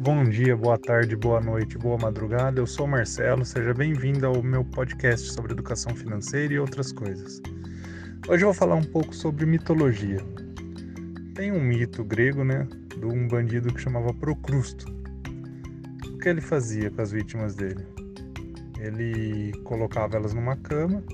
[0.00, 2.58] bom dia, boa tarde, boa noite, boa madrugada.
[2.58, 7.42] Eu sou o Marcelo, seja bem-vindo ao meu podcast sobre educação financeira e outras coisas.
[8.26, 10.16] Hoje eu vou falar um pouco sobre mitologia.
[11.34, 12.66] Tem um mito grego, né,
[12.98, 14.86] de um bandido que chamava Procrusto.
[16.06, 17.86] O que ele fazia com as vítimas dele?
[18.78, 21.04] Ele colocava elas numa cama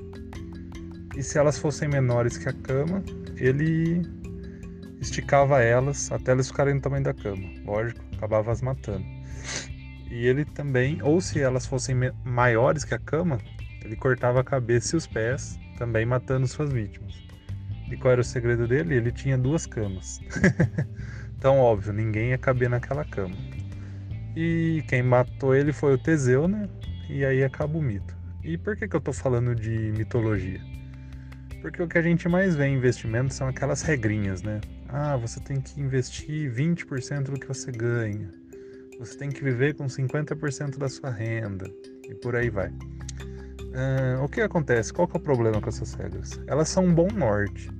[1.16, 3.02] e se elas fossem menores que a cama,
[3.36, 4.02] ele
[5.00, 7.48] esticava elas até elas ficarem do tamanho da cama.
[7.64, 9.04] Lógico, acabava as matando.
[10.10, 13.38] E ele também, ou se elas fossem maiores que a cama,
[13.84, 17.14] ele cortava a cabeça e os pés, também matando suas vítimas.
[17.90, 18.94] E qual era o segredo dele?
[18.94, 20.20] Ele tinha duas camas.
[21.36, 23.36] então, óbvio, ninguém ia caber naquela cama.
[24.34, 26.68] E quem matou ele foi o Teseu, né?
[27.08, 28.16] E aí acaba o mito.
[28.42, 30.60] E por que, que eu tô falando de mitologia?
[31.62, 34.60] Porque o que a gente mais vê em investimento são aquelas regrinhas, né?
[34.88, 38.30] Ah, você tem que investir 20% do que você ganha.
[38.98, 41.70] Você tem que viver com 50% da sua renda.
[42.08, 42.68] E por aí vai.
[42.68, 44.92] Uh, o que acontece?
[44.92, 46.40] Qual que é o problema com essas regras?
[46.46, 47.70] Elas são um bom norte.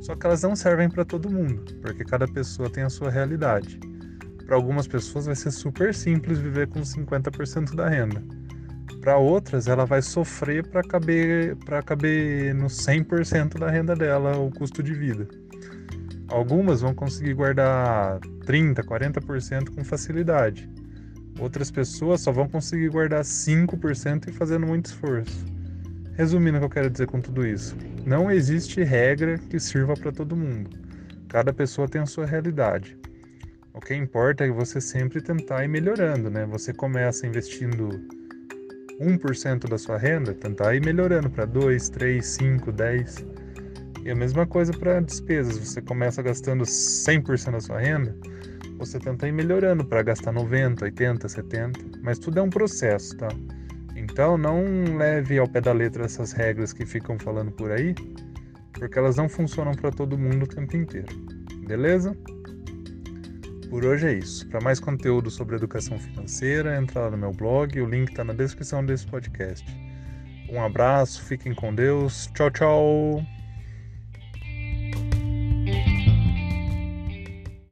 [0.00, 3.80] Só que elas não servem para todo mundo, porque cada pessoa tem a sua realidade.
[4.44, 8.22] Para algumas pessoas vai ser super simples viver com 50% da renda.
[9.00, 14.82] Para outras, ela vai sofrer para caber, caber no 100% da renda dela o custo
[14.82, 15.26] de vida.
[16.32, 20.66] Algumas vão conseguir guardar 30, 40% com facilidade.
[21.38, 25.44] Outras pessoas só vão conseguir guardar 5% e fazendo muito esforço.
[26.14, 30.10] Resumindo o que eu quero dizer com tudo isso, não existe regra que sirva para
[30.10, 30.70] todo mundo.
[31.28, 32.96] Cada pessoa tem a sua realidade.
[33.74, 36.46] O que importa é você sempre tentar ir melhorando, né?
[36.46, 37.90] Você começa investindo
[38.98, 43.41] 1% da sua renda, tentar ir melhorando para 2, 3, 5, 10.
[44.04, 45.58] E a mesma coisa para despesas.
[45.58, 48.16] Você começa gastando 100% da sua renda,
[48.78, 53.28] você tenta ir melhorando para gastar 90, 80, 70, mas tudo é um processo, tá?
[53.94, 57.94] Então não leve ao pé da letra essas regras que ficam falando por aí,
[58.72, 61.14] porque elas não funcionam para todo mundo o tempo inteiro.
[61.66, 62.16] Beleza?
[63.70, 64.46] Por hoje é isso.
[64.48, 68.34] Para mais conteúdo sobre educação financeira, entra lá no meu blog, o link está na
[68.34, 69.64] descrição desse podcast.
[70.50, 72.26] Um abraço, fiquem com Deus.
[72.34, 73.31] Tchau, tchau.